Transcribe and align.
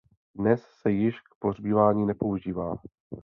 Dnes 0.35 0.63
se 0.81 0.91
již 0.91 1.19
k 1.19 1.35
pohřbívání 1.39 2.05
nepoužívá. 2.05 2.75